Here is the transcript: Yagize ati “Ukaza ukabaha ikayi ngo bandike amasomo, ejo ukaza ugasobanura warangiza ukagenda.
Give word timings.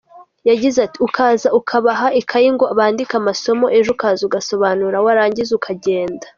Yagize 0.49 0.77
ati 0.85 0.97
“Ukaza 1.07 1.47
ukabaha 1.59 2.07
ikayi 2.21 2.49
ngo 2.55 2.65
bandike 2.77 3.15
amasomo, 3.21 3.65
ejo 3.77 3.89
ukaza 3.95 4.21
ugasobanura 4.25 4.97
warangiza 5.05 5.51
ukagenda. 5.59 6.25